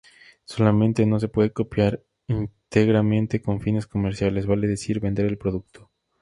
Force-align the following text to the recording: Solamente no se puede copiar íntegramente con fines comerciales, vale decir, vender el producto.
Solamente 0.45 1.05
no 1.05 1.19
se 1.19 1.27
puede 1.27 1.53
copiar 1.53 2.03
íntegramente 2.27 3.39
con 3.39 3.61
fines 3.61 3.85
comerciales, 3.85 4.47
vale 4.47 4.65
decir, 4.67 4.99
vender 4.99 5.27
el 5.27 5.37
producto. 5.37 5.91